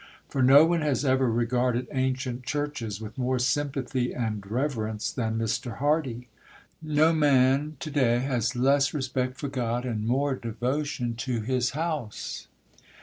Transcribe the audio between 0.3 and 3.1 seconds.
no one has ever regarded ancient churches